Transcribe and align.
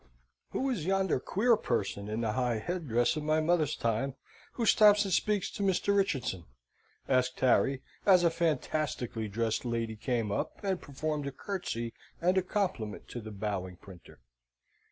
"Who 0.49 0.67
is 0.71 0.83
yonder 0.87 1.19
queer 1.19 1.55
person 1.55 2.09
in 2.09 2.21
the 2.21 2.31
high 2.31 2.57
headdress 2.57 3.15
of 3.15 3.21
my 3.23 3.35
grandmother's 3.35 3.75
time, 3.75 4.15
who 4.53 4.65
stops 4.65 5.05
and 5.05 5.13
speaks 5.13 5.51
to 5.51 5.61
Mr. 5.61 5.95
Richardson?" 5.95 6.45
asked 7.07 7.39
Harry, 7.41 7.83
as 8.03 8.23
a 8.23 8.31
fantastically 8.31 9.27
dressed 9.27 9.63
lady 9.63 9.95
came 9.95 10.31
up, 10.31 10.59
and 10.63 10.81
performed 10.81 11.27
a 11.27 11.31
curtsey 11.31 11.93
and 12.19 12.35
a 12.35 12.41
compliment 12.41 13.09
to 13.09 13.21
the 13.21 13.29
bowing 13.29 13.75
printer. 13.75 14.17